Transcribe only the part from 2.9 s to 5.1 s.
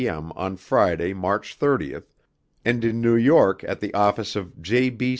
New York at the office of J. B.